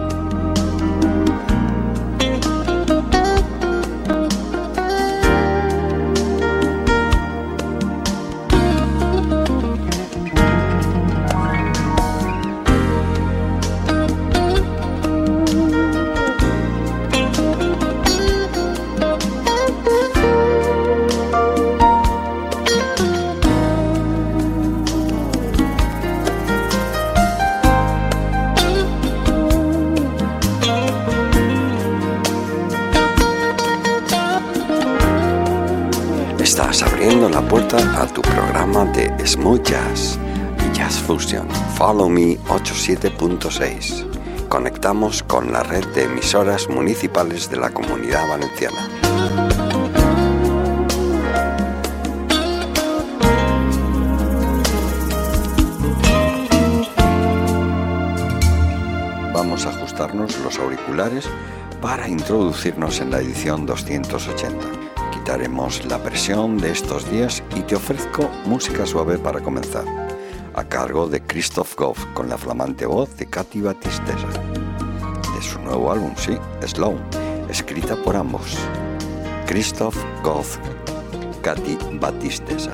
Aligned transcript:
Follow 41.11 42.09
Me 42.09 42.39
87.6. 42.39 44.49
Conectamos 44.49 45.25
con 45.25 45.53
la 45.53 45.65
red 45.65 45.85
de 45.89 46.05
emisoras 46.05 46.69
municipales 46.69 47.51
de 47.51 47.57
la 47.57 47.71
Comunidad 47.71 48.29
Valenciana. 48.29 48.89
Vamos 59.35 59.67
a 59.67 59.71
ajustarnos 59.71 60.39
los 60.39 60.61
auriculares 60.61 61.29
para 61.81 62.09
introducirnos 62.09 63.01
en 63.01 63.11
la 63.11 63.19
edición 63.19 63.67
280 63.67 64.91
quitaremos 65.31 65.85
la 65.85 66.03
presión 66.03 66.57
de 66.57 66.71
estos 66.71 67.11
días 67.11 67.43
y 67.55 67.61
te 67.61 67.77
ofrezco 67.77 68.31
música 68.47 68.87
suave 68.87 69.19
para 69.19 69.41
comenzar, 69.41 69.85
a 70.55 70.65
cargo 70.65 71.07
de 71.07 71.21
Christoph 71.21 71.75
Goff 71.77 72.05
con 72.15 72.29
la 72.29 72.39
flamante 72.39 72.87
voz 72.87 73.17
de 73.17 73.27
Katy 73.27 73.61
Batisteza, 73.61 74.29
de 75.35 75.43
su 75.43 75.61
nuevo 75.61 75.91
álbum, 75.91 76.13
sí, 76.17 76.37
Slow, 76.67 76.97
escrita 77.49 77.97
por 77.97 78.17
ambos, 78.17 78.57
Christoph 79.47 79.97
Goff, 80.23 80.59
Katy 81.43 81.79
Batisteza. 82.01 82.71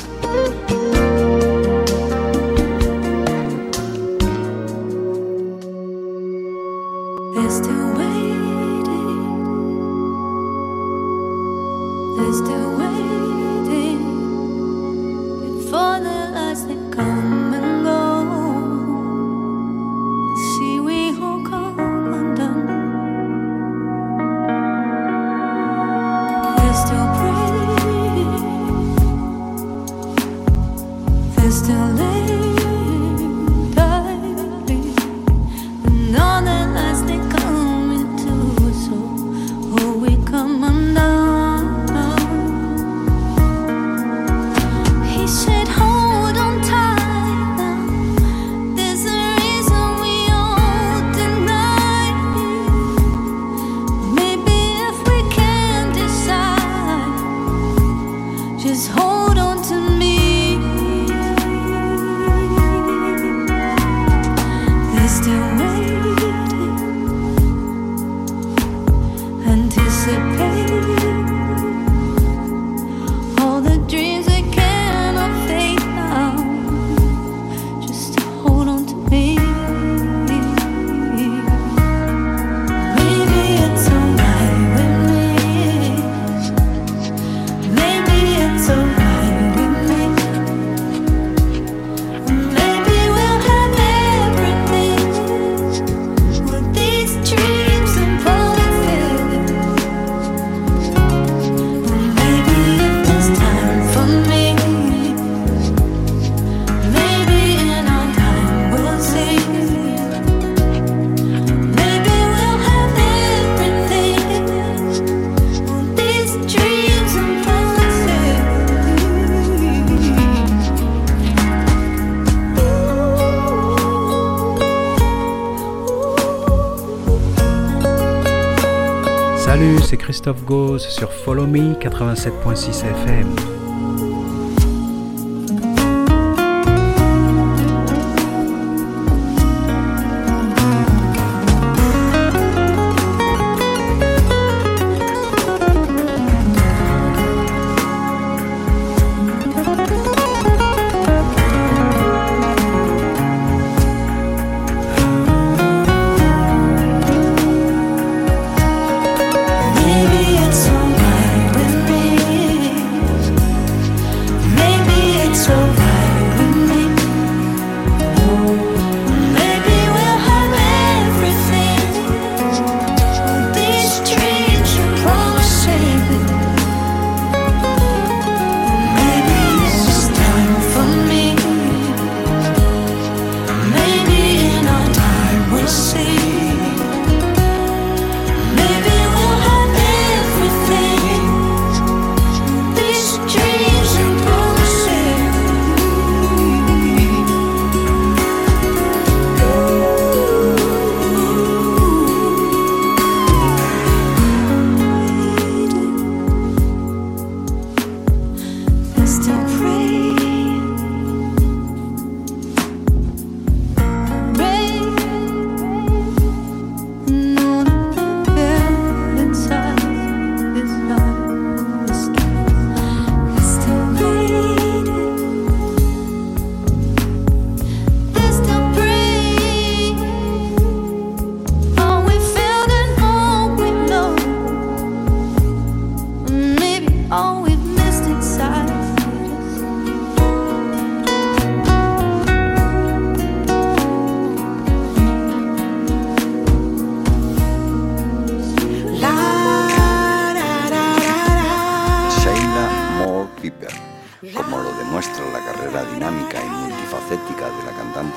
Christophe 130.26 130.44
sur 130.81 131.12
Follow 131.12 131.47
Me 131.47 131.75
87.6 131.75 132.84
FM. 132.84 133.56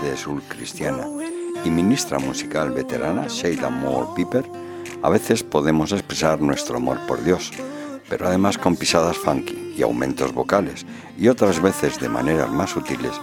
De 0.09 0.41
cristiana 0.47 1.07
y 1.63 1.69
ministra 1.69 2.17
musical 2.17 2.71
veterana 2.71 3.27
Sheila 3.27 3.69
Moore 3.69 4.07
Piper, 4.15 4.43
a 5.03 5.09
veces 5.09 5.43
podemos 5.43 5.91
expresar 5.91 6.41
nuestro 6.41 6.77
amor 6.77 6.97
por 7.07 7.23
Dios, 7.23 7.51
pero 8.09 8.27
además 8.27 8.57
con 8.57 8.75
pisadas 8.75 9.17
funky 9.17 9.75
y 9.77 9.83
aumentos 9.83 10.33
vocales, 10.33 10.85
y 11.15 11.27
otras 11.27 11.61
veces 11.61 11.99
de 11.99 12.09
maneras 12.09 12.49
más 12.51 12.71
sutiles, 12.71 13.13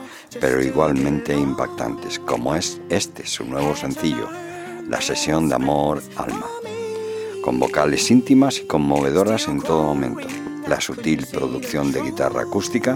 pero 0.40 0.62
igualmente 0.62 1.36
impactantes, 1.36 2.20
como 2.20 2.54
es 2.54 2.80
este 2.88 3.26
su 3.26 3.44
nuevo 3.44 3.74
sencillo, 3.74 4.28
La 4.88 5.00
sesión 5.00 5.48
de 5.48 5.56
amor 5.56 6.00
alma. 6.14 6.46
Con 7.42 7.58
vocales 7.58 8.08
íntimas 8.12 8.58
y 8.58 8.66
conmovedoras 8.68 9.48
en 9.48 9.60
todo 9.60 9.82
momento, 9.82 10.28
la 10.68 10.80
sutil 10.80 11.26
producción 11.26 11.90
de 11.90 12.02
guitarra 12.02 12.42
acústica, 12.42 12.94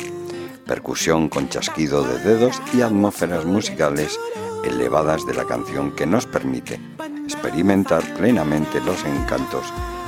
percusión 0.70 1.28
con 1.28 1.48
chasquido 1.48 2.04
de 2.04 2.20
dedos 2.20 2.62
y 2.72 2.82
atmósferas 2.82 3.44
musicales 3.44 4.16
elevadas 4.64 5.26
de 5.26 5.34
la 5.34 5.44
canción 5.44 5.90
que 5.90 6.06
nos 6.06 6.26
permite 6.26 6.78
experimentar 7.24 8.04
plenamente 8.14 8.80
los 8.82 9.04
encantos 9.04 9.64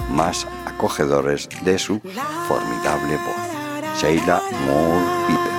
más 0.08 0.46
acogedores 0.64 1.48
de 1.64 1.80
su 1.80 1.98
formidable 2.46 3.16
voz. 3.16 4.00
Sheila 4.00 4.40
Moore 4.64 5.04
Piper. 5.26 5.52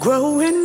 Growing. 0.00 0.64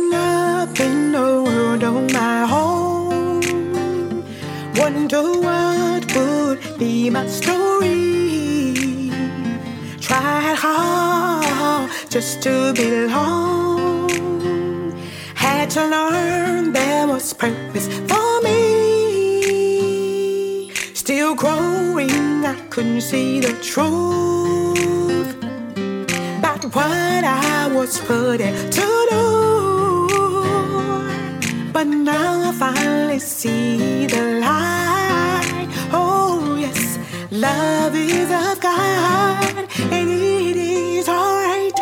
Tried 10.10 10.58
hard 10.58 11.88
just 12.08 12.42
to 12.42 12.72
belong. 12.74 14.10
Had 15.36 15.70
to 15.70 15.86
learn 15.86 16.72
there 16.72 17.06
was 17.06 17.32
purpose 17.32 17.86
for 18.10 18.40
me. 18.42 19.62
Still 20.94 21.36
growing, 21.36 22.44
I 22.44 22.56
couldn't 22.70 23.02
see 23.02 23.38
the 23.38 23.52
truth 23.62 25.36
about 26.40 26.64
what 26.74 27.24
I 27.24 27.68
was 27.72 28.00
put 28.00 28.38
to 28.38 29.06
do. 29.10 29.26
But 31.72 31.86
now 31.86 32.50
I 32.50 32.52
finally 32.58 33.20
see 33.20 34.06
the 34.06 34.40
light. 34.40 35.68
Oh, 35.92 36.19
love 37.30 37.94
is 37.94 38.30
of 38.30 38.60
God, 38.60 39.68
and 39.92 40.10
it 40.10 40.56
is 40.56 41.08
alright. 41.08 41.72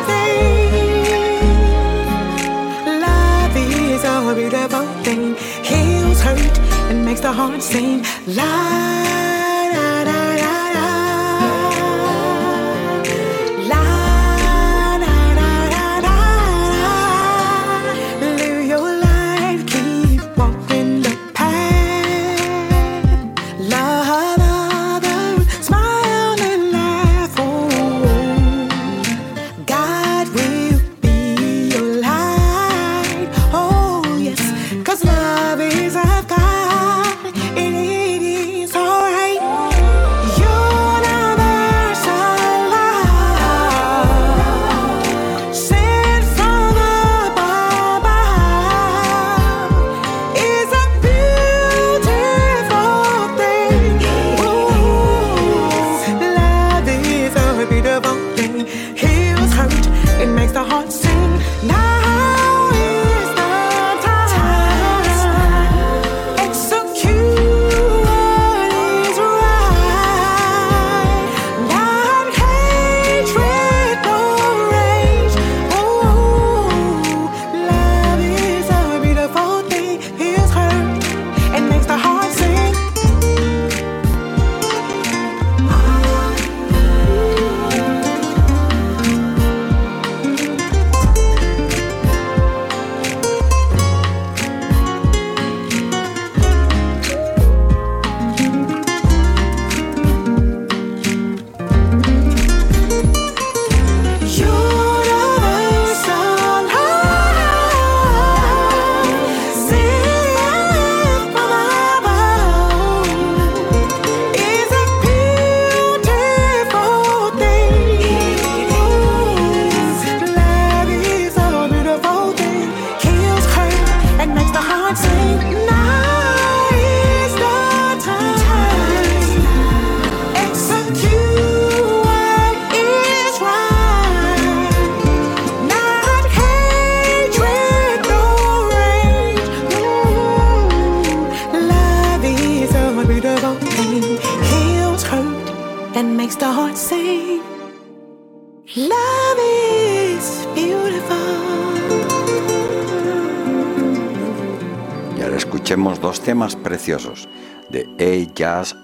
thing. 0.07 1.41
Love 3.01 3.55
is 3.57 4.03
a 4.05 4.33
beautiful 4.33 4.87
thing. 5.03 5.35
Heals 5.63 6.21
hurt 6.21 6.59
and 6.89 7.03
makes 7.03 7.19
the 7.21 7.31
heart 7.33 7.61
sing. 7.61 8.05
La 8.27 8.88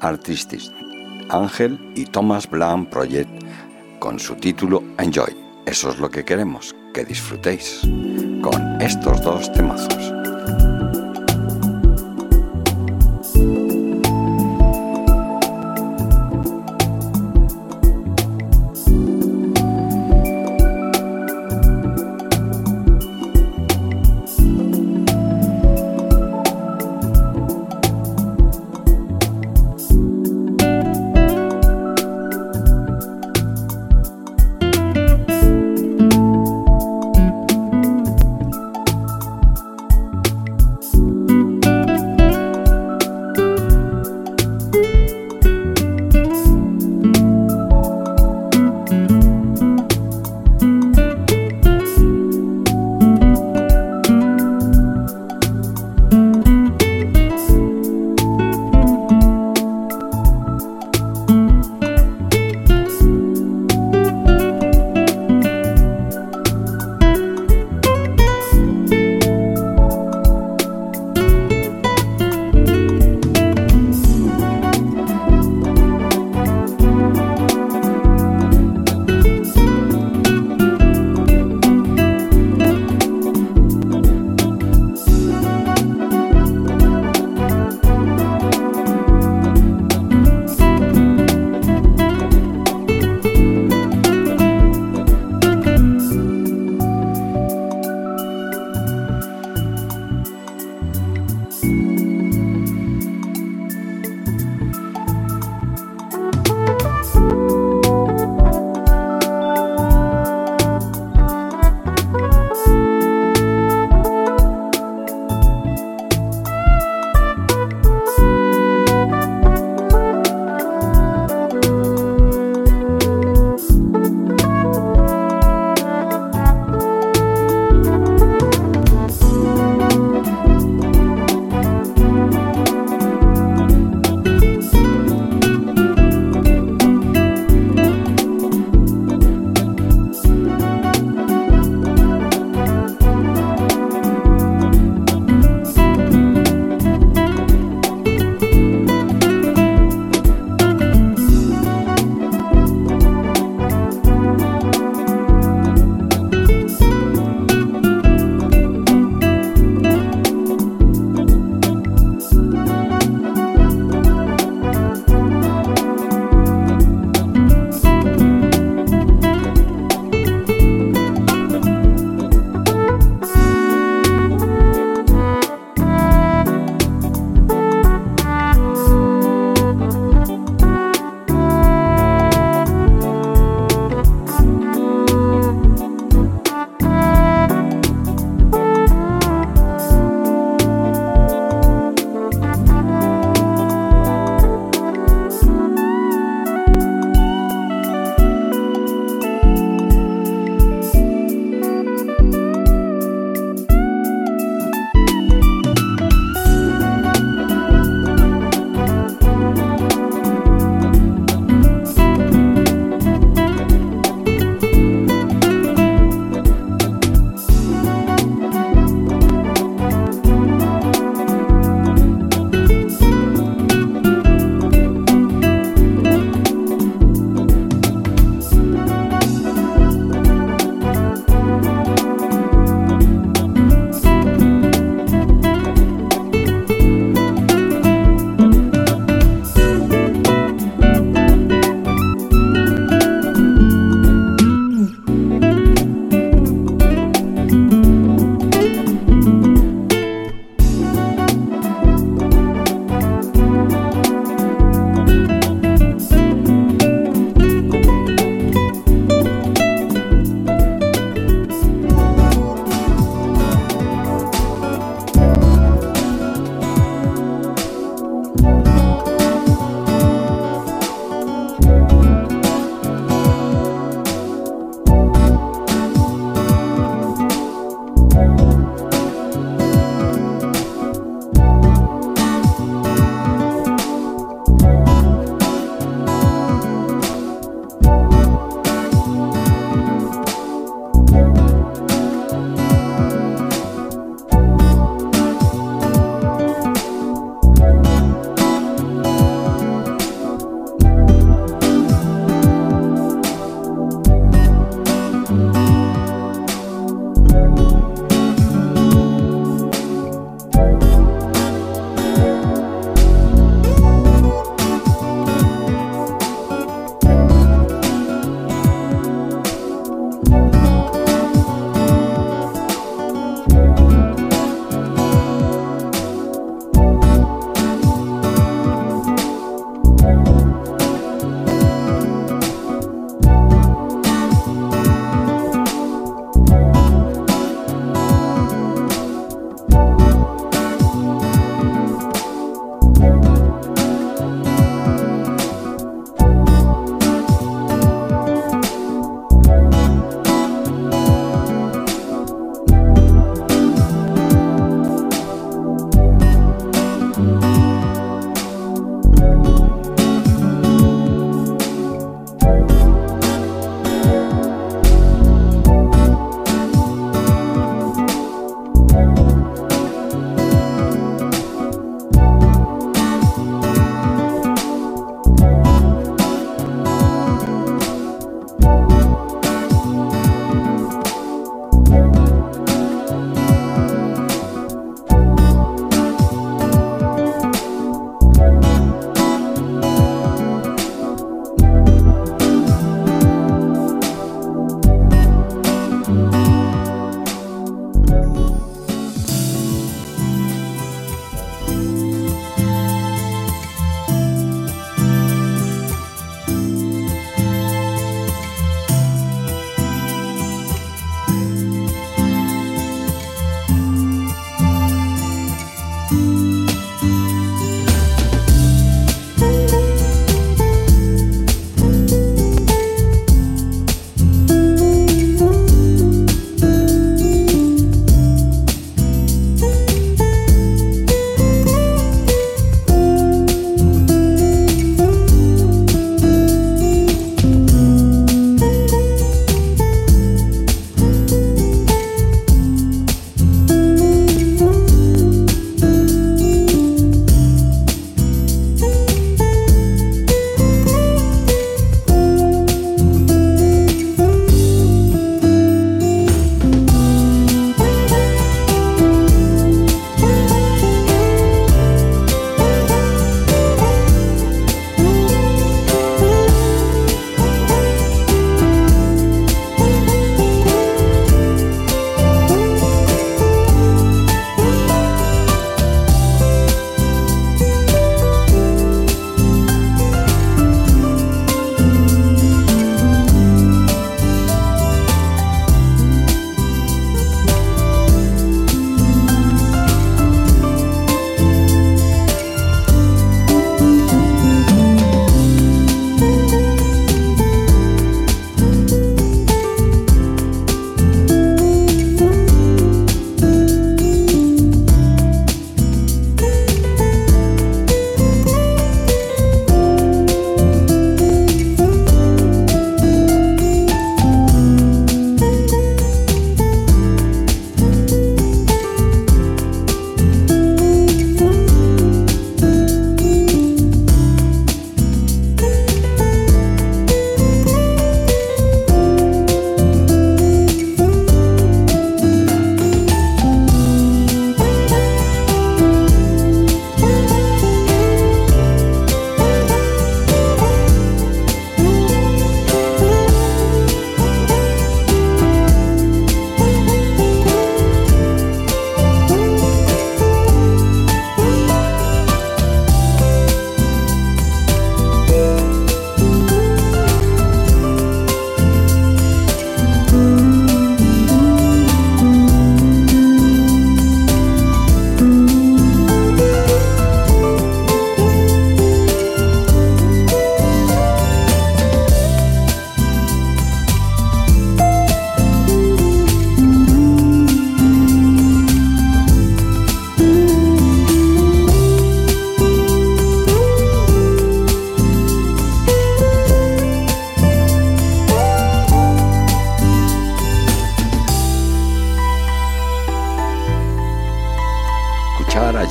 Artists, 0.06 0.72
Ángel 1.30 1.80
y 1.96 2.06
Thomas 2.06 2.48
Blanc 2.48 2.90
Project, 2.90 3.30
con 4.00 4.20
su 4.20 4.36
título 4.36 4.84
Enjoy. 5.00 5.36
Eso 5.66 5.90
es 5.90 5.98
lo 5.98 6.10
que 6.12 6.24
queremos, 6.24 6.76
que 6.94 7.04
disfrutéis 7.04 7.82
con 8.42 8.80
estos 8.80 9.22
dos 9.24 9.52
temazos. 9.52 10.14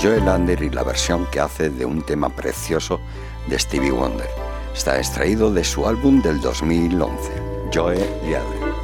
Joe 0.04 0.20
Lander 0.20 0.62
y 0.62 0.68
la 0.68 0.82
versión 0.82 1.24
que 1.30 1.40
hace 1.40 1.70
de 1.70 1.86
un 1.86 2.02
tema 2.02 2.28
precioso 2.28 3.00
de 3.46 3.58
Stevie 3.58 3.90
Wonder. 3.90 4.28
Está 4.74 4.98
extraído 4.98 5.50
de 5.50 5.64
su 5.64 5.88
álbum 5.88 6.20
del 6.20 6.42
2011, 6.42 7.32
Joe 7.72 7.96
Lander. 8.28 8.74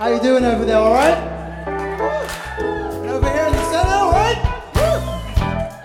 How 0.00 0.08
you 0.08 0.18
doing 0.20 0.44
over 0.44 0.66
there, 0.66 0.78
all 0.78 0.92
right? 0.92 1.16
And 1.68 3.10
over 3.10 3.30
here 3.30 3.46
in 3.46 3.52
the 3.52 3.64
center, 3.70 3.94
all 3.94 4.10
right? 4.10 4.38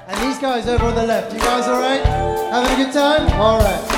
And 0.08 0.22
these 0.24 0.40
guys 0.40 0.68
over 0.68 0.86
on 0.86 0.96
the 0.96 1.06
left, 1.06 1.32
you 1.34 1.40
guys 1.40 1.68
all 1.68 1.80
right? 1.80 2.04
Having 2.50 2.82
a 2.82 2.84
good 2.84 2.94
time? 2.94 3.32
All 3.40 3.60
right. 3.60 3.91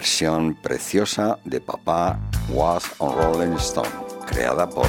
Versión 0.00 0.54
preciosa 0.54 1.38
de 1.44 1.60
Papá 1.60 2.18
Was 2.48 2.84
on 3.00 3.14
Rolling 3.16 3.56
Stone, 3.58 3.90
creada 4.26 4.66
por 4.66 4.88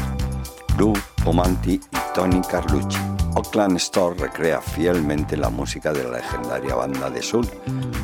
Lou 0.77 0.93
Pomanti 1.25 1.73
y 1.73 1.97
Tony 2.15 2.39
Carlucci. 2.49 2.97
Oakland 3.35 3.75
Store 3.75 4.17
recrea 4.17 4.61
fielmente 4.61 5.35
la 5.35 5.49
música 5.49 5.91
de 5.91 6.05
la 6.05 6.11
legendaria 6.11 6.75
banda 6.75 7.09
de 7.09 7.21
soul 7.21 7.45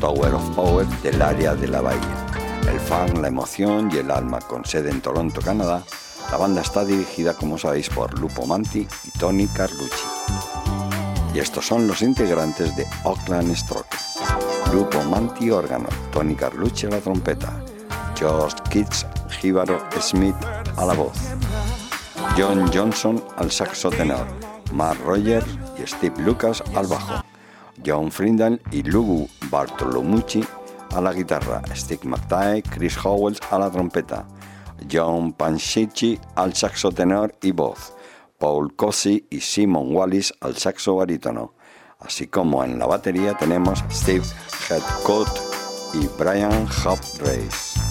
Tower 0.00 0.34
of 0.34 0.54
Power 0.54 0.86
del 1.02 1.22
área 1.22 1.54
de 1.54 1.68
la 1.68 1.80
bahía. 1.80 2.26
El 2.70 2.78
fan, 2.78 3.22
la 3.22 3.28
emoción 3.28 3.88
y 3.90 3.96
el 3.96 4.10
alma 4.10 4.40
con 4.40 4.66
sede 4.66 4.90
en 4.90 5.00
Toronto, 5.00 5.40
Canadá, 5.40 5.82
la 6.30 6.36
banda 6.36 6.60
está 6.60 6.84
dirigida, 6.84 7.32
como 7.32 7.56
sabéis, 7.56 7.88
por 7.88 8.18
Lupo 8.18 8.44
Manti 8.44 8.86
y 9.04 9.18
Tony 9.18 9.46
Carlucci. 9.46 10.04
Y 11.32 11.38
estos 11.38 11.66
son 11.66 11.86
los 11.86 12.02
integrantes 12.02 12.76
de 12.76 12.86
Oakland 13.04 13.56
Stroke. 13.56 13.96
Lupo 14.74 15.02
Manti 15.04 15.50
órgano, 15.50 15.88
Tony 16.18 16.34
Carlucci 16.34 16.86
a 16.86 16.90
la 16.90 16.98
trompeta, 16.98 17.62
George 18.16 18.56
Kitts 18.70 19.06
Jíbaro 19.40 19.78
Smith 20.00 20.34
a 20.76 20.84
la 20.84 20.92
voz, 20.92 21.16
John 22.36 22.68
Johnson 22.74 23.22
al 23.36 23.52
saxo 23.52 23.88
tenor, 23.88 24.26
Mark 24.72 24.98
Rogers 25.06 25.46
y 25.78 25.86
Steve 25.86 26.20
Lucas 26.24 26.60
al 26.74 26.88
bajo, 26.88 27.22
John 27.86 28.10
Frindle 28.10 28.60
y 28.72 28.82
Lugu 28.82 29.28
Bartolomucci 29.48 30.44
a 30.92 31.00
la 31.00 31.12
guitarra, 31.12 31.62
Steve 31.72 32.00
McTighe, 32.02 32.64
Chris 32.64 32.98
Howells 32.98 33.38
a 33.52 33.58
la 33.60 33.70
trompeta, 33.70 34.26
John 34.90 35.32
Panshichi 35.32 36.18
al 36.34 36.52
saxo 36.52 36.90
tenor 36.90 37.32
y 37.42 37.52
voz, 37.52 37.92
Paul 38.38 38.74
Cosi 38.74 39.24
y 39.30 39.38
Simon 39.38 39.94
Wallis 39.94 40.34
al 40.40 40.56
saxo 40.56 40.96
barítono, 40.96 41.54
así 42.00 42.26
como 42.26 42.64
en 42.64 42.76
la 42.76 42.86
batería 42.86 43.34
tenemos 43.34 43.84
Steve 43.88 44.24
Headcoat 44.68 45.47
y 45.94 46.08
Brian 46.18 46.66
Hop 46.84 46.98
Race. 47.20 47.87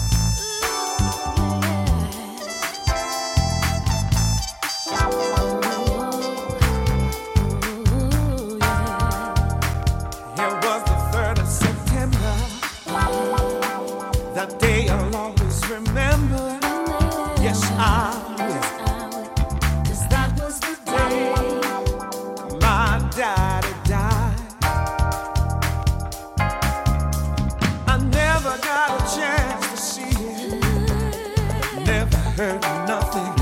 heard 32.38 32.60
nothing. 32.86 33.37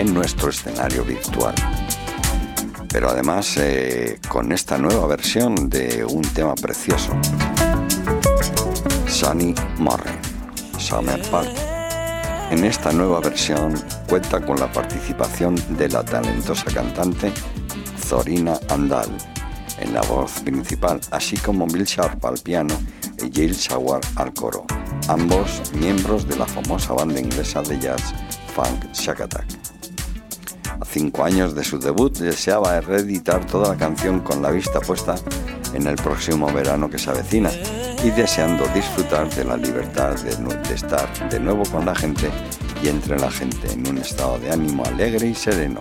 En 0.00 0.14
nuestro 0.14 0.48
escenario 0.48 1.04
virtual. 1.04 1.54
Pero 2.88 3.10
además 3.10 3.54
eh, 3.58 4.18
con 4.28 4.50
esta 4.50 4.78
nueva 4.78 5.06
versión 5.06 5.68
de 5.68 6.04
un 6.04 6.22
tema 6.22 6.54
precioso, 6.54 7.12
Sunny 9.06 9.54
Morren, 9.76 10.18
Summer 10.78 11.20
Party. 11.30 11.60
En 12.50 12.64
esta 12.64 12.92
nueva 12.92 13.20
versión 13.20 13.74
cuenta 14.08 14.40
con 14.40 14.58
la 14.58 14.72
participación 14.72 15.54
de 15.76 15.90
la 15.90 16.02
talentosa 16.02 16.64
cantante 16.72 17.30
Zorina 17.98 18.58
Andal 18.70 19.10
en 19.78 19.92
la 19.92 20.00
voz 20.02 20.40
principal, 20.40 20.98
así 21.10 21.36
como 21.36 21.66
Bill 21.66 21.84
Sharp 21.84 22.24
al 22.24 22.38
piano 22.38 22.74
y 23.22 23.30
Jill 23.30 23.54
Sauer 23.54 24.00
al 24.16 24.32
coro, 24.32 24.64
ambos 25.08 25.60
miembros 25.74 26.26
de 26.26 26.36
la 26.36 26.46
famosa 26.46 26.94
banda 26.94 27.20
inglesa 27.20 27.60
de 27.62 27.78
jazz 27.78 28.14
Funk 28.54 28.92
Shack 28.94 29.20
Attack. 29.20 29.59
Cinco 30.92 31.22
años 31.22 31.54
de 31.54 31.62
su 31.62 31.78
debut 31.78 32.18
deseaba 32.18 32.80
reeditar 32.80 33.46
toda 33.46 33.68
la 33.68 33.76
canción 33.76 34.18
con 34.18 34.42
la 34.42 34.50
vista 34.50 34.80
puesta 34.80 35.14
en 35.72 35.86
el 35.86 35.94
próximo 35.94 36.52
verano 36.52 36.90
que 36.90 36.98
se 36.98 37.10
avecina 37.10 37.48
y 38.02 38.10
deseando 38.10 38.64
disfrutar 38.74 39.32
de 39.32 39.44
la 39.44 39.56
libertad 39.56 40.16
de, 40.16 40.74
estar 40.74 41.30
de 41.30 41.38
nuevo 41.38 41.62
con 41.70 41.86
la 41.86 41.94
gente 41.94 42.28
y 42.82 42.88
entre 42.88 43.20
la 43.20 43.30
gente 43.30 43.72
en 43.72 43.86
un 43.86 43.98
estado 43.98 44.40
de 44.40 44.50
ánimo 44.50 44.84
alegre 44.84 45.28
y 45.28 45.34
sereno. 45.34 45.80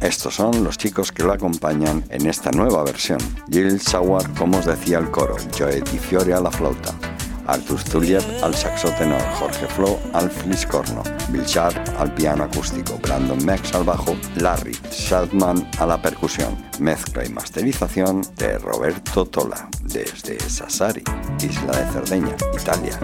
Estos 0.00 0.34
son 0.34 0.64
los 0.64 0.76
chicos 0.76 1.12
que 1.12 1.22
lo 1.22 1.32
acompañan 1.32 2.02
en 2.08 2.26
esta 2.26 2.50
nueva 2.50 2.82
versión. 2.82 3.18
Jill 3.50 3.80
Sauer, 3.80 4.28
como 4.36 4.58
os 4.58 4.66
decía 4.66 4.98
el 4.98 5.10
coro, 5.12 5.36
Joe 5.56 5.82
Di 5.82 5.98
Fiore 5.98 6.34
a 6.34 6.40
la 6.40 6.50
flauta, 6.50 6.94
Artur 7.48 7.80
Zuliep 7.80 8.22
al 8.42 8.54
saxo 8.54 8.88
tenor, 8.98 9.22
Jorge 9.38 9.66
Flo 9.66 9.98
al 10.12 10.30
fliscorno, 10.30 11.02
Bill 11.30 11.44
Sharp 11.44 11.76
al 11.98 12.14
piano 12.14 12.44
acústico, 12.44 12.98
Brandon 12.98 13.44
Max 13.44 13.74
al 13.74 13.84
bajo, 13.84 14.16
Larry 14.36 14.76
Shadman 14.90 15.68
a 15.78 15.86
la 15.86 16.00
percusión, 16.00 16.56
mezcla 16.78 17.24
y 17.24 17.30
masterización 17.30 18.22
de 18.36 18.58
Roberto 18.58 19.26
Tola, 19.26 19.68
desde 19.82 20.38
Sassari, 20.40 21.02
isla 21.42 21.72
de 21.72 21.92
Cerdeña, 21.92 22.36
Italia. 22.54 22.98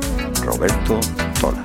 Roberto 0.45 1.01
Tola. 1.41 1.65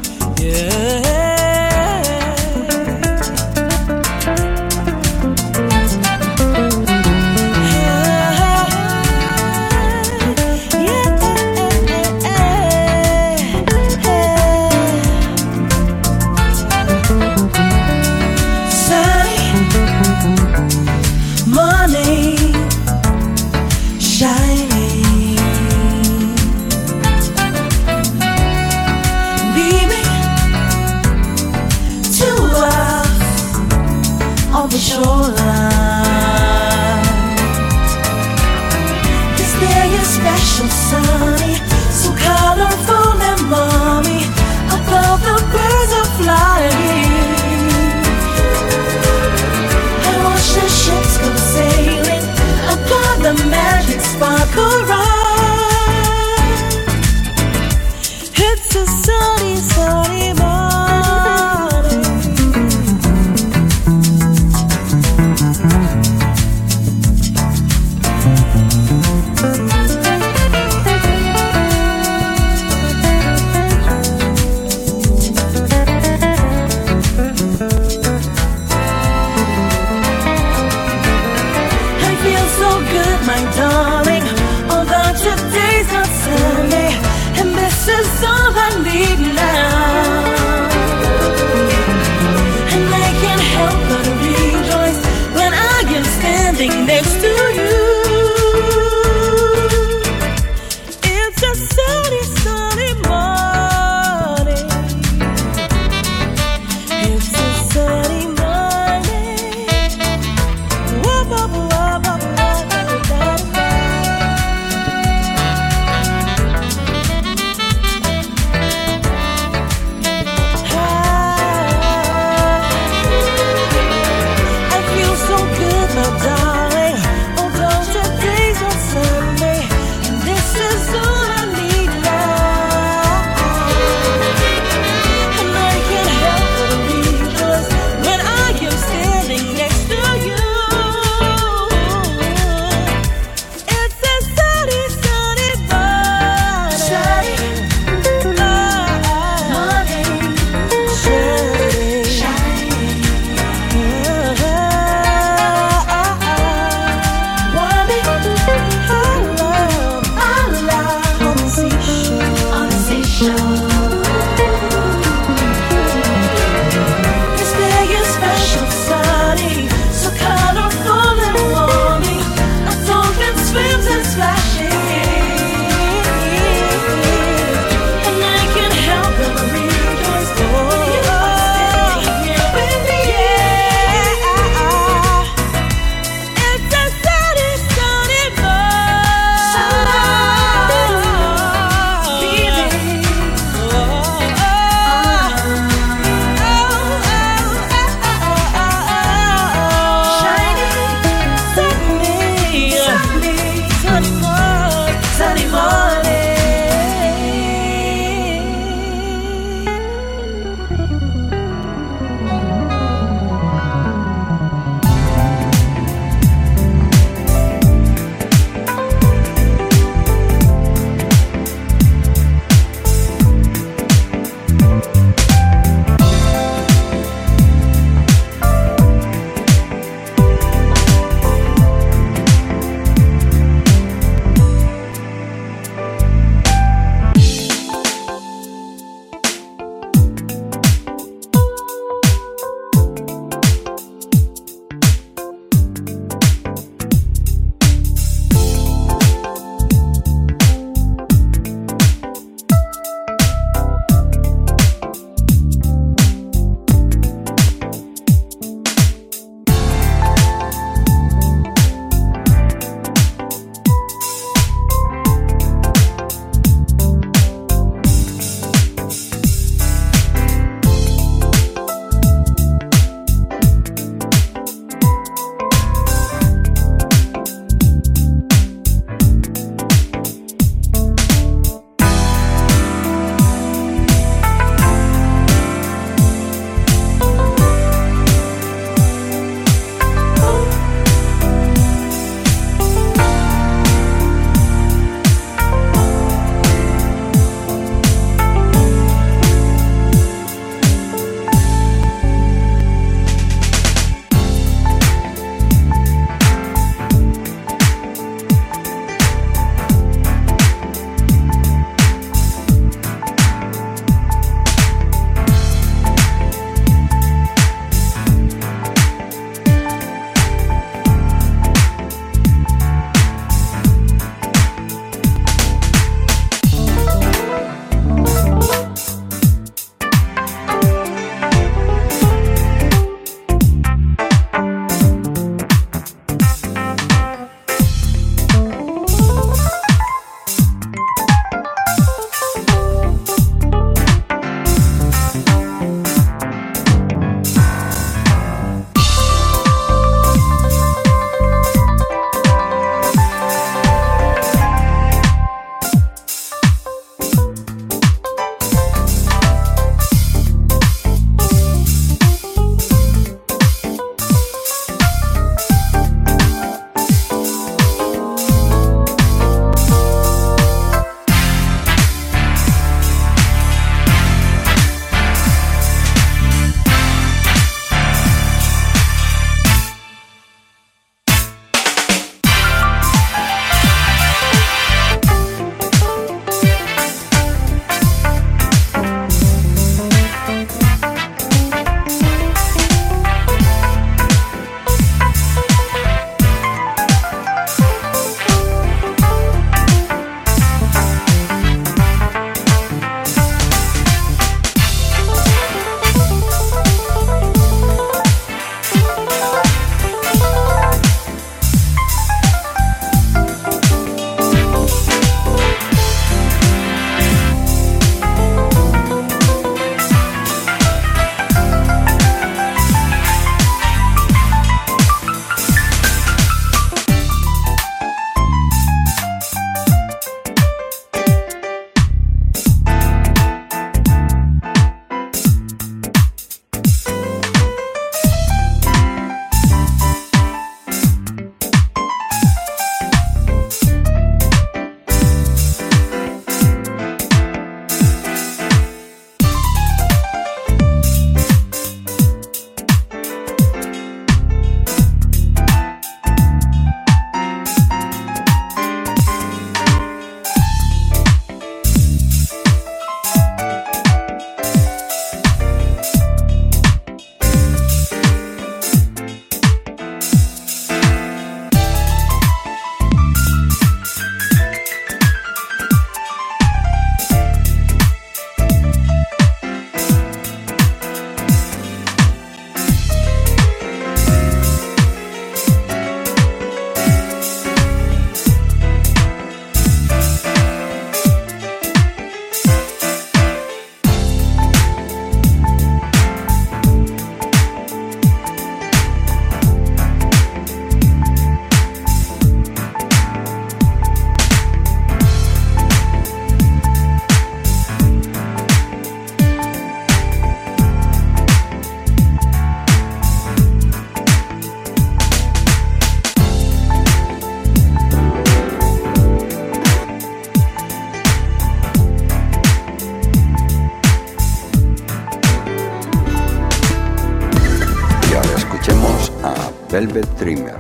Velvet 529.80 530.10
Dreamer, 530.20 530.58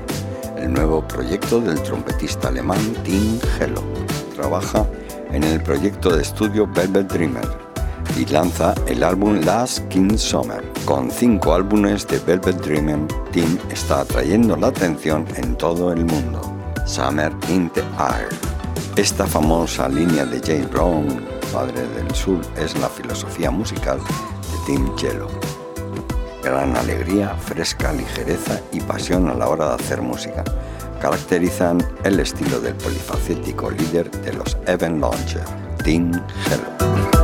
el 0.55 0.71
nuevo 0.71 1.05
proyecto 1.05 1.59
del 1.59 1.83
trompetista 1.83 2.47
alemán 2.47 2.79
Tim 3.03 3.37
Hello. 3.59 3.83
Trabaja 4.33 4.85
en 5.29 5.43
el 5.43 5.61
proyecto 5.61 6.15
de 6.15 6.21
estudio 6.21 6.65
Velvet 6.65 7.11
Dreamer 7.11 7.45
y 8.17 8.25
lanza 8.27 8.73
el 8.87 9.03
álbum 9.03 9.41
Last 9.41 9.85
King 9.89 10.17
Summer. 10.17 10.63
Con 10.85 11.11
cinco 11.11 11.53
álbumes 11.53 12.07
de 12.07 12.17
Velvet 12.19 12.61
Dreamer, 12.61 12.99
Tim 13.33 13.57
está 13.69 13.99
atrayendo 13.99 14.55
la 14.55 14.67
atención 14.67 15.25
en 15.35 15.53
todo 15.57 15.91
el 15.91 16.05
mundo. 16.05 16.39
Summer 16.85 17.33
in 17.49 17.69
the 17.71 17.81
Air. 17.99 18.29
Esta 18.95 19.27
famosa 19.27 19.89
línea 19.89 20.25
de 20.25 20.39
James 20.39 20.71
Brown, 20.71 21.25
padre 21.51 21.85
del 21.89 22.15
sur, 22.15 22.39
es 22.55 22.73
la 22.79 22.87
filosofía 22.87 23.51
musical 23.51 23.99
de 23.99 24.65
Tim 24.65 24.95
Jello. 24.95 25.27
Gran 26.49 26.75
alegría, 26.75 27.35
fresca 27.35 27.93
ligereza 27.93 28.59
y 28.71 28.79
pasión 28.81 29.29
a 29.29 29.35
la 29.35 29.49
hora 29.49 29.67
de 29.67 29.75
hacer 29.75 30.01
música 30.01 30.43
caracterizan 30.99 31.77
el 32.03 32.19
estilo 32.19 32.59
del 32.59 32.73
polifacético 32.73 33.69
líder 33.69 34.09
de 34.09 34.33
los 34.33 34.57
Event 34.65 34.99
Launcher, 34.99 35.43
Tim 35.83 36.11
Hello. 36.11 37.18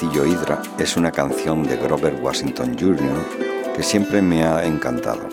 Sencillo 0.00 0.24
Hydra 0.24 0.62
es 0.78 0.96
una 0.96 1.12
canción 1.12 1.62
de 1.62 1.76
Grover 1.76 2.18
Washington 2.22 2.74
Jr. 2.80 3.76
que 3.76 3.82
siempre 3.82 4.22
me 4.22 4.44
ha 4.44 4.64
encantado. 4.64 5.28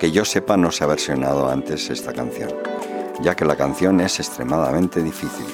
Que 0.00 0.10
yo 0.10 0.24
sepa 0.24 0.56
no 0.56 0.72
se 0.72 0.82
ha 0.82 0.88
versionado 0.88 1.48
antes 1.48 1.88
esta 1.88 2.12
canción, 2.12 2.50
ya 3.22 3.36
que 3.36 3.44
la 3.44 3.54
canción 3.54 4.00
es 4.00 4.18
extremadamente 4.18 5.04
difícil. 5.04 5.46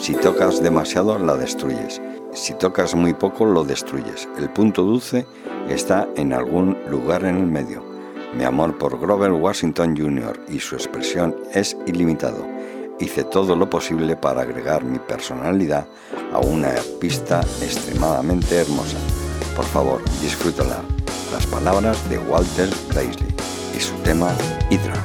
Si 0.00 0.14
tocas 0.14 0.62
demasiado 0.62 1.18
la 1.18 1.36
destruyes, 1.36 2.00
si 2.32 2.54
tocas 2.54 2.94
muy 2.94 3.12
poco 3.12 3.44
lo 3.44 3.64
destruyes. 3.64 4.26
El 4.38 4.48
punto 4.48 4.82
dulce 4.82 5.26
está 5.68 6.08
en 6.16 6.32
algún 6.32 6.78
lugar 6.88 7.22
en 7.26 7.36
el 7.36 7.46
medio. 7.46 7.84
Mi 8.34 8.44
amor 8.44 8.78
por 8.78 8.98
Grover 8.98 9.32
Washington 9.32 9.94
Jr. 9.94 10.40
y 10.48 10.60
su 10.60 10.74
expresión 10.74 11.36
es 11.52 11.76
ilimitado. 11.86 12.46
Hice 12.98 13.24
todo 13.24 13.56
lo 13.56 13.68
posible 13.68 14.16
para 14.16 14.40
agregar 14.40 14.84
mi 14.84 14.98
personalidad 14.98 15.86
a 16.36 16.40
una 16.40 16.74
pista 17.00 17.40
extremadamente 17.62 18.56
hermosa. 18.56 18.98
Por 19.54 19.64
favor, 19.64 20.02
disfrútala. 20.20 20.82
Las 21.32 21.46
palabras 21.46 21.96
de 22.10 22.18
Walter 22.18 22.68
Daisley 22.94 23.34
y 23.74 23.80
su 23.80 23.94
tema 24.02 24.34
Hydra. 24.70 25.00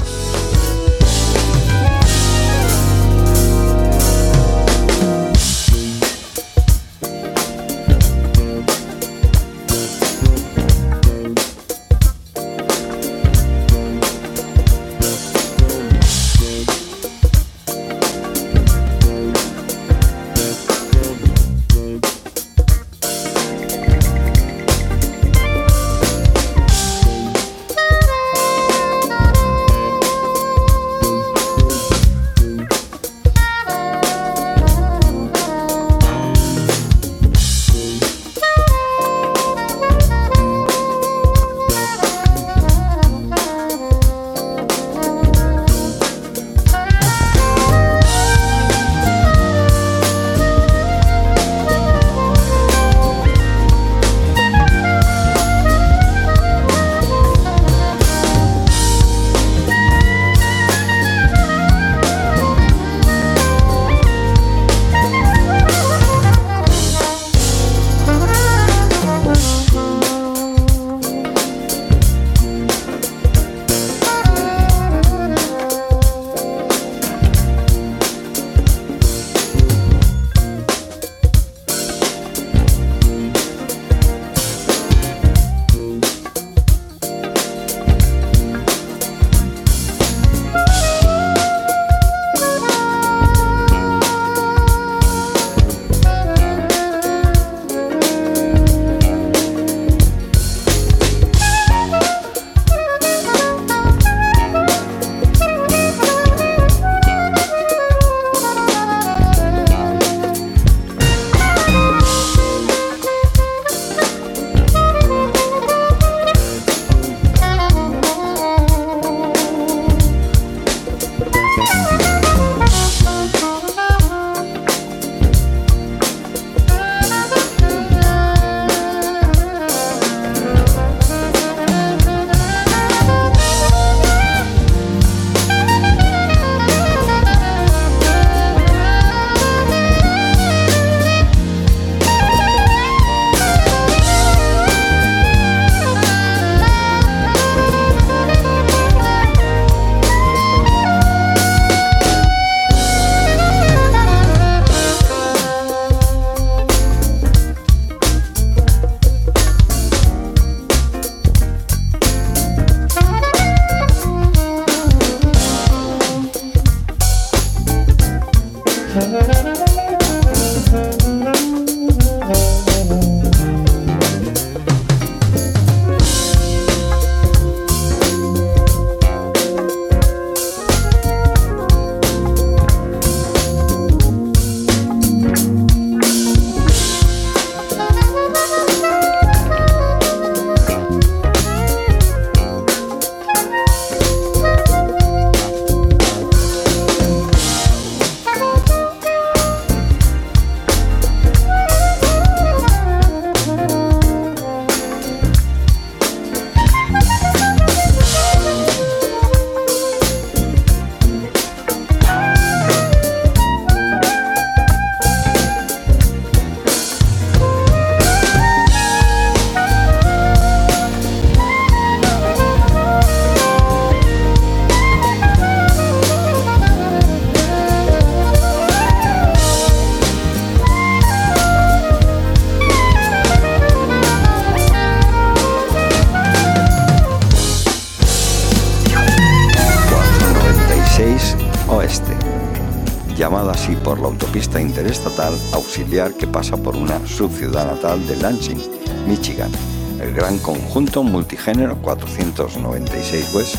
Así 243.49 243.75
por 243.75 243.99
la 243.99 244.07
autopista 244.07 244.61
interestatal 244.61 245.33
auxiliar 245.53 246.13
que 246.13 246.27
pasa 246.27 246.57
por 246.57 246.75
una 246.75 246.99
subciudad 247.07 247.65
natal 247.65 248.05
de 248.07 248.15
Lansing, 248.17 248.61
Michigan, 249.07 249.51
el 249.99 250.13
gran 250.13 250.37
conjunto 250.39 251.03
multigénero 251.03 251.77
496 251.81 253.33
West, 253.33 253.55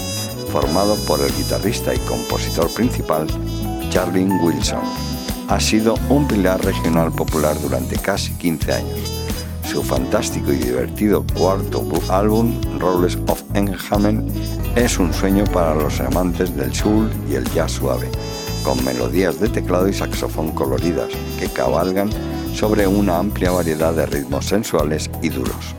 formado 0.50 0.94
por 1.06 1.20
el 1.20 1.32
guitarrista 1.36 1.94
y 1.94 1.98
compositor 2.00 2.68
principal 2.74 3.26
Charlie 3.90 4.24
Wilson. 4.42 4.80
ha 5.48 5.60
sido 5.60 5.94
un 6.08 6.26
pilar 6.28 6.64
regional 6.64 7.12
popular 7.12 7.60
durante 7.60 7.96
casi 7.96 8.32
15 8.34 8.72
años. 8.72 8.98
Su 9.70 9.82
fantástico 9.82 10.52
y 10.52 10.56
divertido 10.56 11.24
cuarto 11.34 11.82
bu- 11.82 12.10
álbum, 12.10 12.60
Rolls 12.78 13.16
of 13.28 13.42
Enhamen, 13.54 14.26
es 14.76 14.98
un 14.98 15.12
sueño 15.14 15.44
para 15.44 15.74
los 15.74 15.98
amantes 16.00 16.54
del 16.56 16.74
soul 16.74 17.10
y 17.30 17.34
el 17.34 17.44
jazz 17.52 17.72
suave, 17.72 18.10
con 18.62 18.84
melodías 18.84 19.40
de 19.40 19.48
teclado 19.48 19.88
y 19.88 19.94
saxofón 19.94 20.52
coloridas 20.52 21.10
que 21.38 21.48
cabalgan 21.48 22.10
sobre 22.54 22.86
una 22.86 23.18
amplia 23.18 23.50
variedad 23.50 23.92
de 23.94 24.06
ritmos 24.06 24.46
sensuales 24.46 25.10
y 25.22 25.28
duros. 25.28 25.74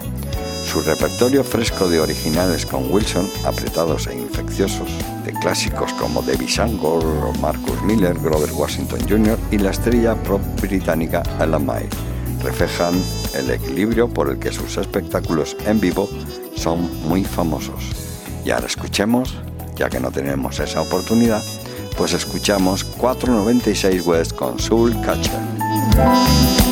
Su 0.65 0.81
repertorio 0.81 1.43
fresco 1.43 1.87
de 1.87 1.99
originales 1.99 2.65
con 2.65 2.91
Wilson, 2.91 3.29
apretados 3.45 4.07
e 4.07 4.17
infecciosos, 4.17 4.89
de 5.23 5.31
clásicos 5.33 5.93
como 5.93 6.21
Debbie 6.23 6.49
Sangor, 6.49 7.03
Marcus 7.39 7.81
Miller, 7.83 8.17
Grover 8.17 8.51
Washington 8.51 8.99
Jr. 9.07 9.37
y 9.51 9.59
la 9.59 9.69
estrella 9.69 10.15
pop 10.15 10.41
británica 10.61 11.21
Ella 11.39 11.59
May, 11.59 11.87
reflejan 12.41 12.95
el 13.35 13.51
equilibrio 13.51 14.09
por 14.09 14.29
el 14.29 14.39
que 14.39 14.51
sus 14.51 14.77
espectáculos 14.77 15.55
en 15.65 15.79
vivo 15.79 16.09
son 16.55 16.89
muy 17.07 17.23
famosos. 17.23 17.91
Y 18.43 18.51
ahora 18.51 18.67
escuchemos, 18.67 19.35
ya 19.75 19.89
que 19.89 19.99
no 19.99 20.11
tenemos 20.11 20.59
esa 20.59 20.81
oportunidad, 20.81 21.43
pues 21.97 22.13
escuchamos 22.13 22.83
496 22.83 24.05
West 24.05 24.33
con 24.33 24.59
Soul 24.59 24.99
Catcher. 25.01 26.62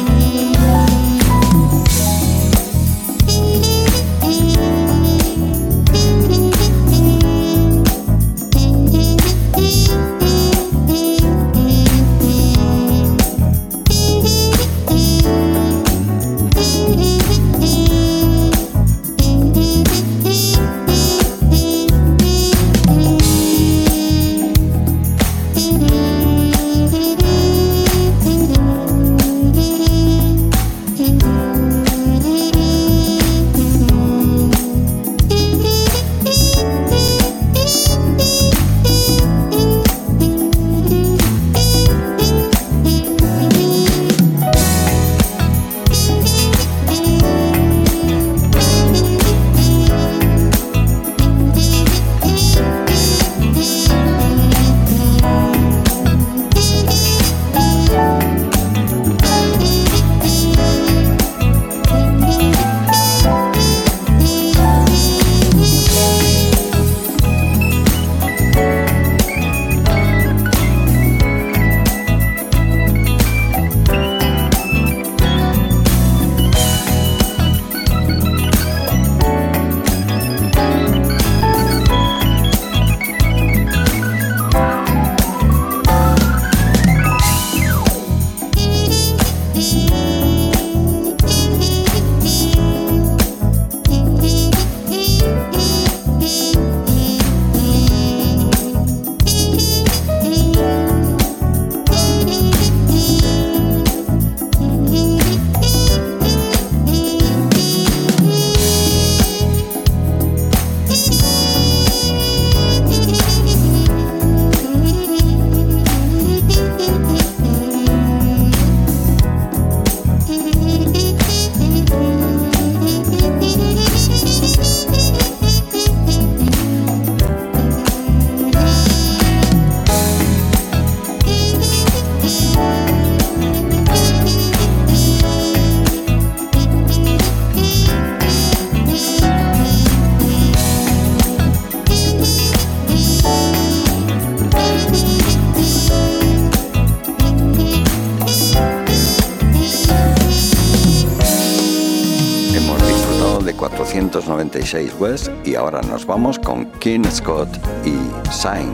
496 154.62 154.94
West 155.00 155.30
y 155.46 155.56
ahora 155.56 155.82
nos 155.82 156.06
vamos 156.06 156.38
con 156.38 156.72
King 156.80 157.04
Scott 157.10 157.50
y 157.84 157.96
Sign 158.32 158.74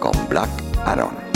con 0.00 0.12
Black 0.28 0.48
Aaron. 0.84 1.27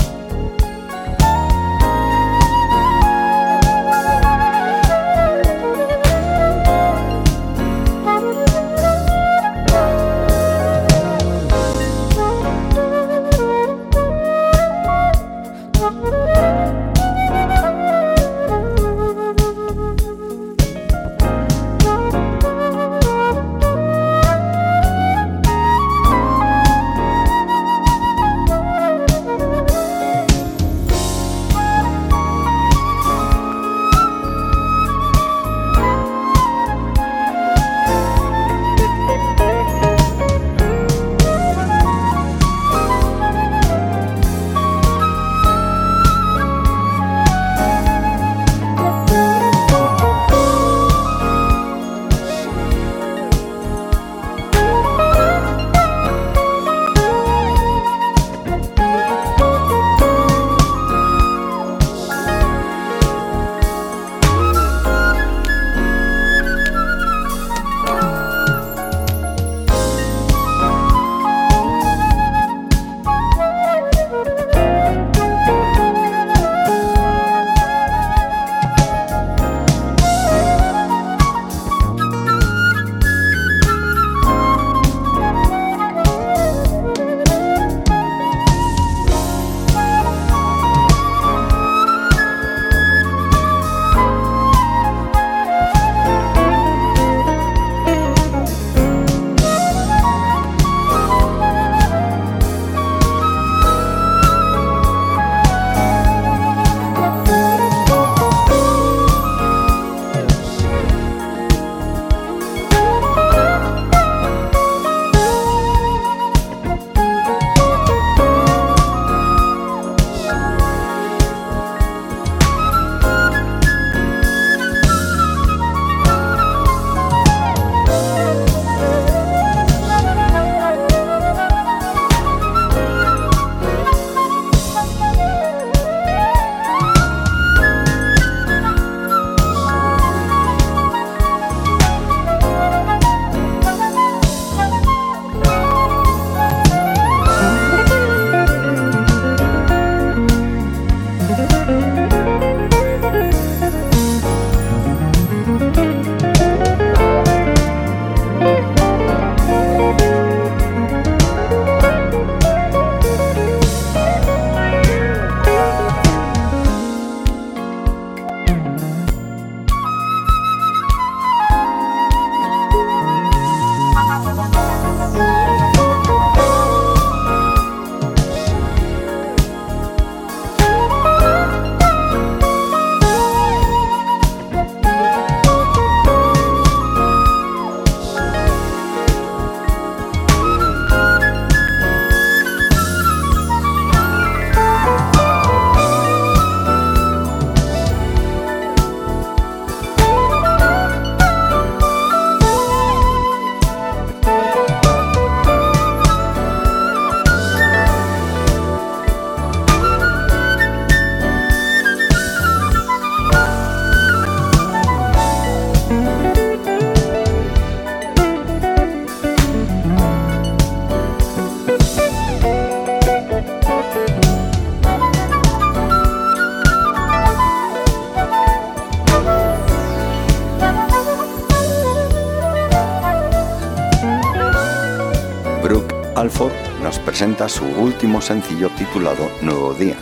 Presenta 236.99 237.49
su 237.49 237.65
último 237.65 238.21
sencillo 238.21 238.69
titulado 238.71 239.31
Nuevo 239.41 239.75
Día, 239.75 239.97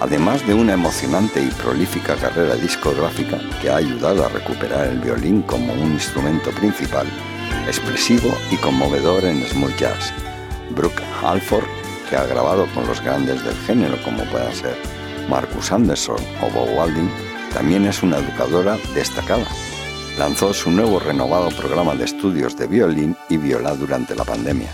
además 0.00 0.46
de 0.46 0.54
una 0.54 0.74
emocionante 0.74 1.42
y 1.42 1.48
prolífica 1.48 2.16
carrera 2.16 2.54
discográfica 2.56 3.38
que 3.60 3.70
ha 3.70 3.76
ayudado 3.76 4.24
a 4.24 4.28
recuperar 4.28 4.88
el 4.88 4.98
violín 4.98 5.42
como 5.42 5.72
un 5.72 5.92
instrumento 5.92 6.50
principal, 6.50 7.06
expresivo 7.66 8.34
y 8.50 8.56
conmovedor 8.56 9.24
en 9.24 9.44
smooth 9.46 9.76
jazz. 9.76 10.12
Brooke 10.70 11.02
Alford, 11.24 11.66
que 12.08 12.16
ha 12.16 12.24
grabado 12.24 12.66
con 12.74 12.86
los 12.86 13.00
grandes 13.00 13.44
del 13.44 13.56
género 13.66 13.96
como 14.02 14.24
puedan 14.24 14.54
ser 14.54 14.76
Marcus 15.28 15.72
Anderson 15.72 16.18
o 16.42 16.50
Bob 16.50 16.76
Walding, 16.76 17.10
también 17.52 17.86
es 17.86 18.02
una 18.02 18.18
educadora 18.18 18.78
destacada. 18.94 19.46
Lanzó 20.18 20.52
su 20.52 20.70
nuevo 20.70 20.98
renovado 20.98 21.50
programa 21.50 21.94
de 21.94 22.04
estudios 22.04 22.56
de 22.56 22.66
violín 22.66 23.16
y 23.28 23.36
viola 23.36 23.74
durante 23.74 24.14
la 24.14 24.24
pandemia. 24.24 24.70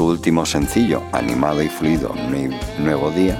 Su 0.00 0.06
último 0.06 0.46
sencillo, 0.46 1.02
animado 1.12 1.62
y 1.62 1.68
fluido 1.68 2.14
Nuevo 2.78 3.10
Día, 3.10 3.36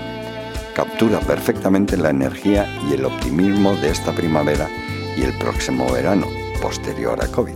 captura 0.75 1.19
perfectamente 1.21 1.97
la 1.97 2.11
energía 2.11 2.69
y 2.87 2.93
el 2.93 3.07
optimismo 3.07 3.75
de 3.77 3.89
esta 3.89 4.13
primavera 4.13 4.69
y 5.17 5.23
el 5.23 5.33
próximo 5.39 5.91
verano, 5.91 6.27
posterior 6.61 7.19
a 7.25 7.29
COVID. 7.29 7.55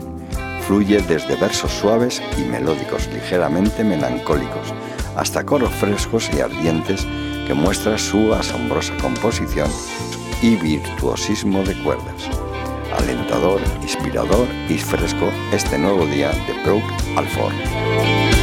Fluye 0.63 1.03
desde 1.03 1.37
versos 1.37 1.71
suaves 1.71 2.23
y 2.39 2.45
melódicos 2.45 3.07
ligeramente 3.13 3.85
melancólicos 3.85 4.73
hasta 5.19 5.45
coros 5.45 5.75
frescos 5.75 6.31
y 6.35 6.41
ardientes 6.41 7.07
que 7.47 7.53
muestra 7.53 7.99
su 7.99 8.33
asombrosa 8.33 8.97
composición 9.03 9.69
y 10.41 10.57
virtuosismo 10.57 11.63
de 11.63 11.75
cuerdas. 11.83 12.31
Alentador, 12.97 13.61
inspirador 13.83 14.49
y 14.71 14.79
fresco 14.79 15.29
este 15.53 15.77
nuevo 15.77 16.07
día 16.07 16.31
de 16.31 16.63
Brooke 16.65 16.91
Alford. 17.19 18.34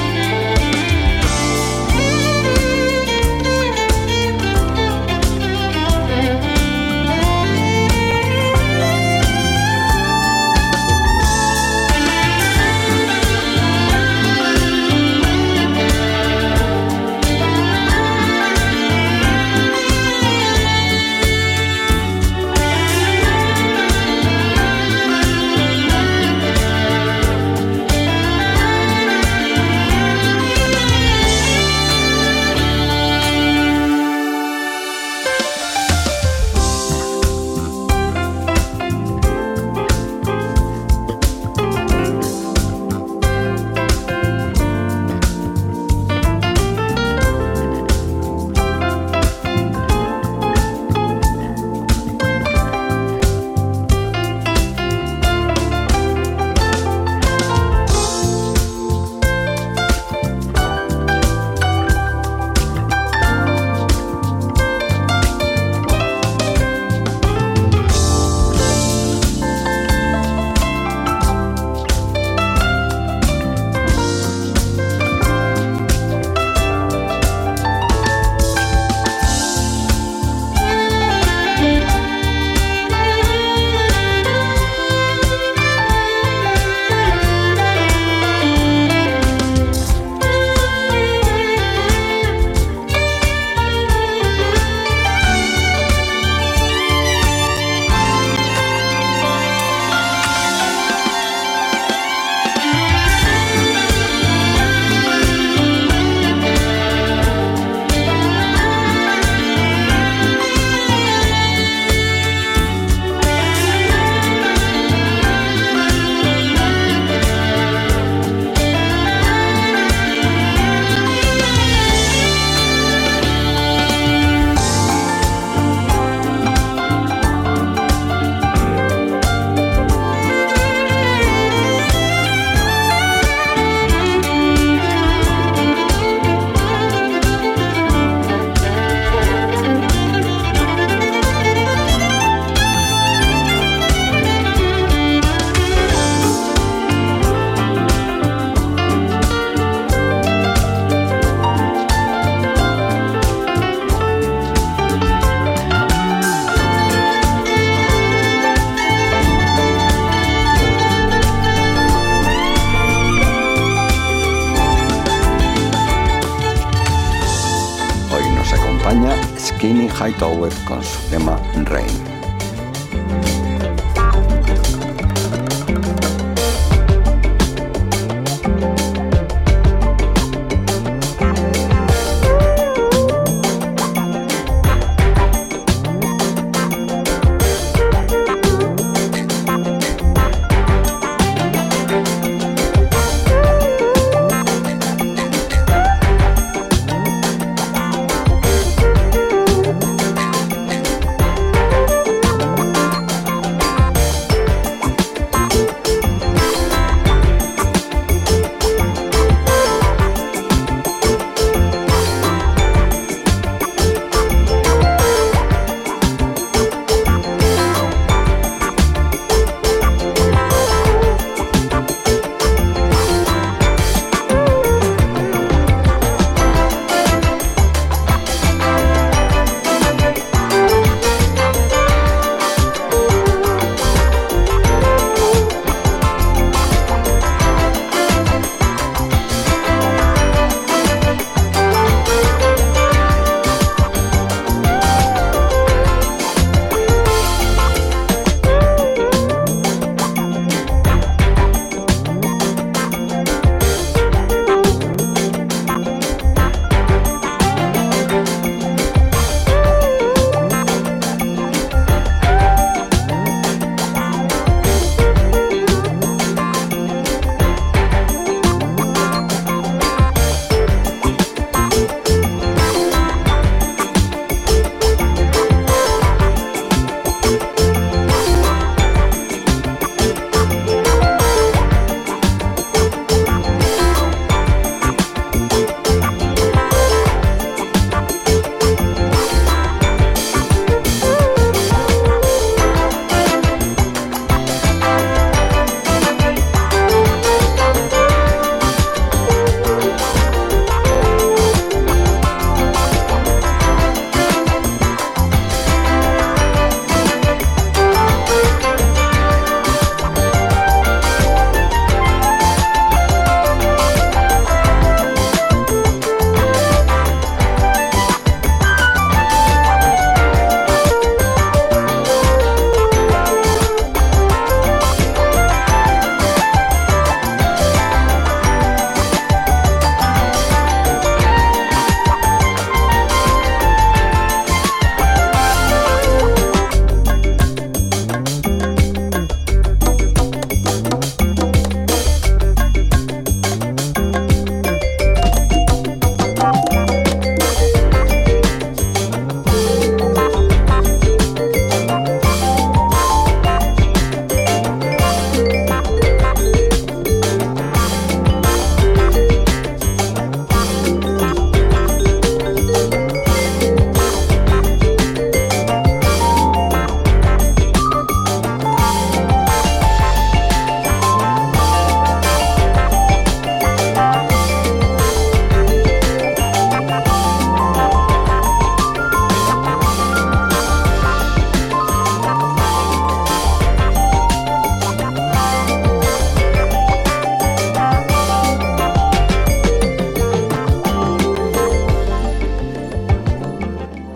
Hightower 170.21 170.53
con 170.67 170.83
su 170.83 171.09
tema 171.09 171.40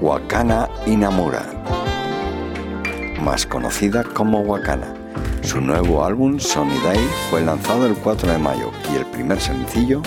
Wakana 0.02 0.70
Inamura, 0.86 1.46
más 3.22 3.46
conocida 3.46 4.04
como 4.04 4.42
Wakana. 4.42 4.94
Su 5.42 5.62
nuevo 5.62 6.04
álbum, 6.04 6.38
Sonny 6.38 6.78
Day, 6.80 7.00
fue 7.30 7.42
lanzado 7.42 7.86
el 7.86 7.96
4 7.96 8.30
de 8.34 8.38
mayo 8.38 8.72
y 8.92 8.98
el 8.98 9.06
primer 9.06 9.40
sencillo, 9.40 10.02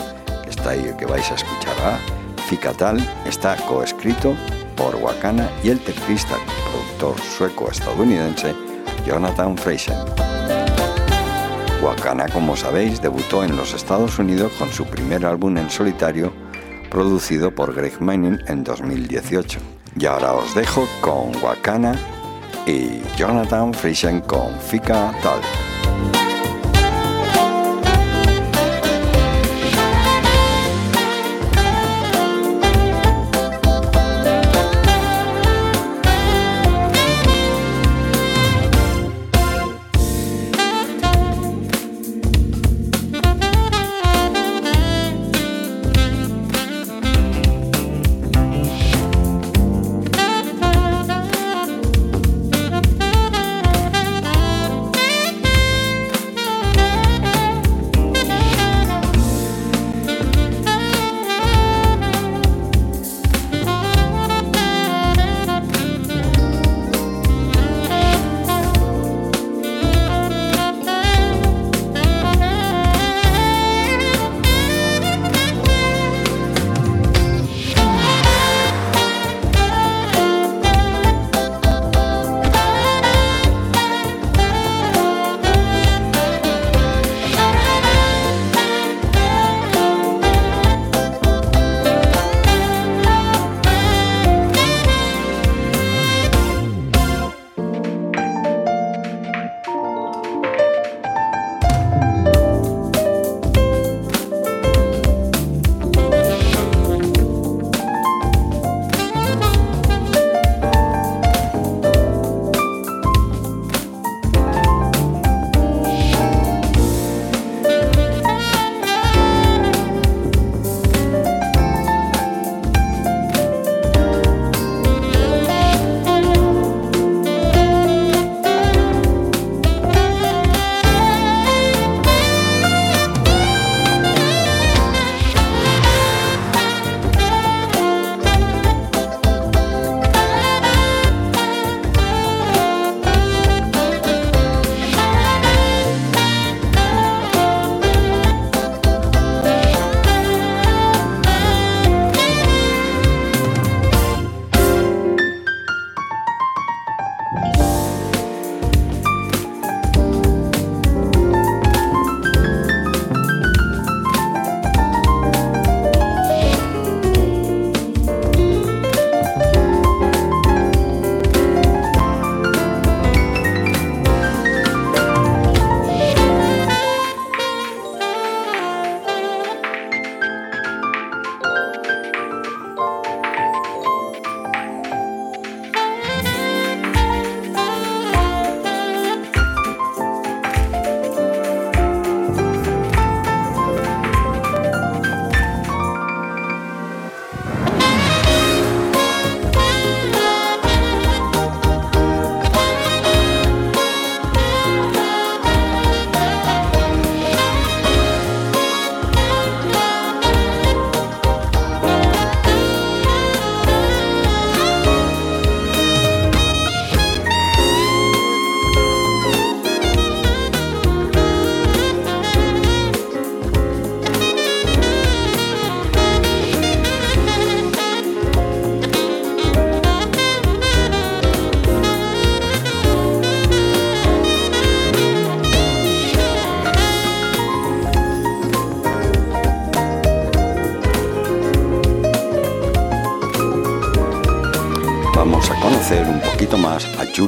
que 0.45 0.51
está 0.51 0.71
ahí, 0.71 0.95
que 0.99 1.07
vais 1.07 1.31
a 1.31 1.37
escuchar 1.37 1.75
ahora, 1.81 1.99
Ficatal, 2.49 2.99
está 3.25 3.57
coescrito 3.67 4.35
por 4.77 4.95
Wakana 4.97 5.49
y 5.65 5.71
el 5.71 5.81
teclista 5.81 6.37
y 6.37 6.71
productor 6.71 7.19
sueco-estadounidense 7.21 8.55
Jonathan 9.07 9.57
Fraser. 9.57 9.97
Wakana, 11.83 12.29
como 12.29 12.57
sabéis, 12.57 13.01
debutó 13.01 13.43
en 13.43 13.57
los 13.57 13.73
Estados 13.73 14.19
Unidos 14.19 14.53
con 14.59 14.71
su 14.71 14.85
primer 14.85 15.25
álbum 15.25 15.57
en 15.57 15.71
solitario, 15.71 16.31
producido 16.91 17.55
por 17.55 17.75
Greg 17.75 18.01
Manning 18.03 18.39
en 18.49 18.65
2018. 18.65 19.78
Y 20.01 20.07
ahora 20.07 20.35
os 20.35 20.55
dejo 20.55 20.87
con 21.01 21.35
Wakana 21.43 21.93
y 22.67 23.03
Jonathan 23.17 23.75
Friesen 23.75 24.21
con 24.21 24.57
Fika 24.61 25.13
Tal. 25.23 26.28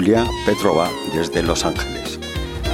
Julia 0.01 0.27
Petrova 0.47 0.89
desde 1.13 1.43
Los 1.43 1.67
Ángeles. 1.67 2.19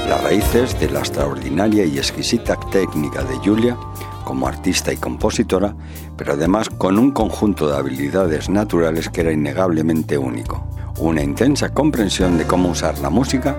Las 0.09 0.23
raíces 0.23 0.79
de 0.79 0.89
la 0.89 1.01
extraordinaria 1.01 1.85
y 1.85 1.99
exquisita 1.99 2.55
técnica 2.71 3.25
de 3.25 3.35
Julia 3.39 3.77
como 4.23 4.47
artista 4.47 4.93
y 4.93 4.97
compositora, 4.97 5.75
pero 6.17 6.35
además 6.35 6.69
con 6.71 7.01
un 7.01 7.11
conjunto 7.11 7.67
de 7.67 7.77
habilidades 7.79 8.49
naturales 8.49 9.09
que 9.09 9.23
era 9.23 9.33
innegablemente 9.33 10.17
único. 10.17 10.69
Una 11.01 11.21
intensa 11.21 11.75
comprensión 11.75 12.39
de 12.39 12.47
cómo 12.47 12.69
usar 12.69 12.97
la 13.01 13.11
música 13.11 13.57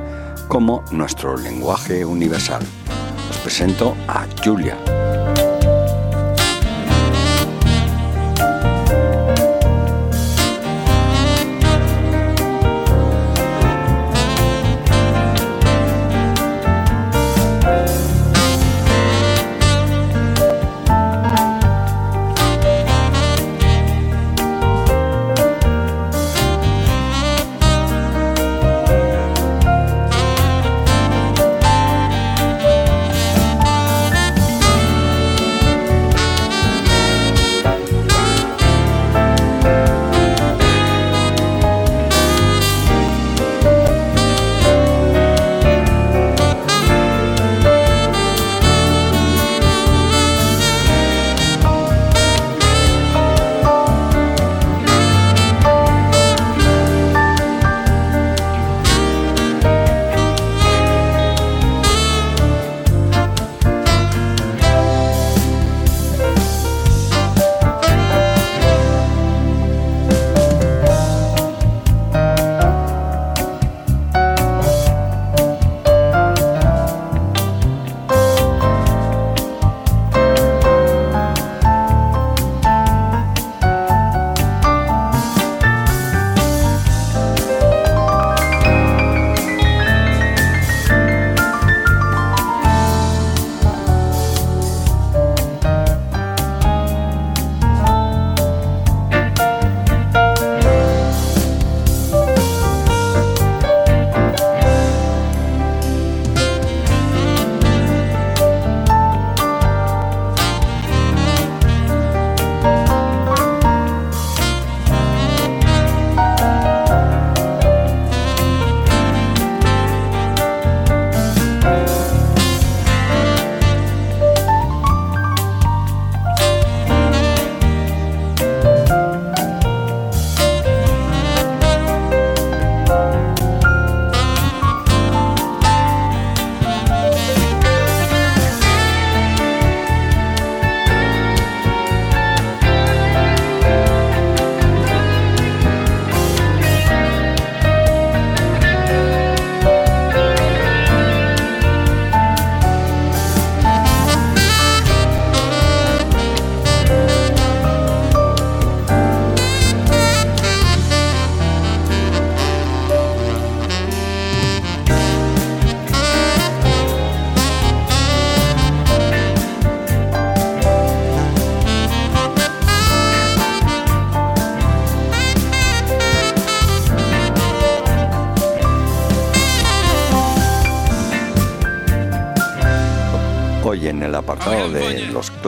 como 0.48 0.86
nuestro 0.92 1.36
lenguaje 1.36 2.06
universal. 2.06 2.64
Os 3.30 3.38
presento 3.40 3.98
a 4.08 4.26
Julia. 4.46 4.78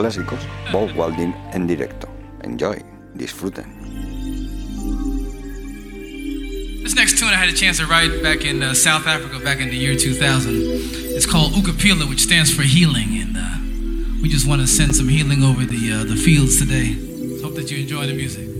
Clásicos, 0.00 0.40
Bob 0.72 0.96
Walding 0.96 1.34
en 1.52 1.66
directo. 1.66 2.08
Enjoy, 2.42 2.82
disfruten. 3.14 3.66
This 6.82 6.94
next 6.94 7.18
tune 7.18 7.28
I 7.28 7.36
had 7.36 7.50
a 7.50 7.52
chance 7.52 7.78
to 7.78 7.86
write 7.86 8.22
back 8.22 8.44
in 8.44 8.62
uh, 8.62 8.72
South 8.72 9.06
Africa 9.06 9.38
back 9.44 9.60
in 9.60 9.68
the 9.68 9.76
year 9.76 9.94
2000. 9.96 10.54
It's 11.14 11.26
called 11.26 11.52
Ukapila, 11.52 12.08
which 12.08 12.20
stands 12.20 12.50
for 12.50 12.62
healing, 12.62 13.20
and 13.20 13.36
uh, 13.36 14.20
we 14.22 14.28
just 14.30 14.48
want 14.48 14.62
to 14.62 14.66
send 14.66 14.96
some 14.96 15.08
healing 15.08 15.44
over 15.44 15.66
the 15.66 15.92
uh, 15.92 16.04
the 16.04 16.16
fields 16.16 16.58
today. 16.58 16.96
Hope 17.42 17.54
that 17.56 17.70
you 17.70 17.78
enjoy 17.82 18.06
the 18.06 18.14
music. 18.14 18.59